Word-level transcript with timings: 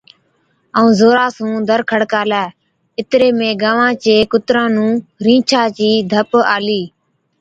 ائُون 0.77 0.91
زورا 0.99 1.25
سُون 1.35 1.55
دَر 1.69 1.81
کڙڪالَي۔ 1.89 2.45
اِتري 2.99 3.29
۾ 3.39 3.49
گانوان 3.61 3.91
چي 4.03 4.13
ڪُتران 4.31 4.67
نُون 4.75 4.91
رِينڇا 5.25 5.61
چِي 5.77 5.89
ڌپ 6.11 6.31
آلِي، 6.55 6.81